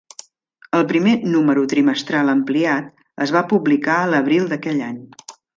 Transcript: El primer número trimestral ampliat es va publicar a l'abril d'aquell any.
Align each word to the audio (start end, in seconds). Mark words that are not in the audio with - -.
El 0.77 0.85
primer 0.91 1.11
número 1.33 1.65
trimestral 1.75 2.33
ampliat 2.35 2.89
es 3.27 3.37
va 3.39 3.47
publicar 3.55 4.03
a 4.07 4.11
l'abril 4.15 4.53
d'aquell 4.57 4.83
any. 4.91 5.01